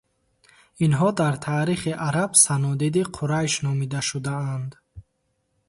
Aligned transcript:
Инҳо 0.83 1.09
дар 1.19 1.33
таърихи 1.45 1.93
араб 2.07 2.31
санодиди 2.43 3.03
Қурайш 3.15 3.53
номида 3.65 4.01
шудаанд. 4.09 4.71